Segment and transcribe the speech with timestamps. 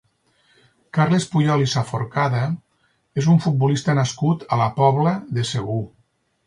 [0.97, 2.41] Carles Puyol i Saforcada
[3.23, 5.83] és un futbolista nascut a la Pobla de Segur.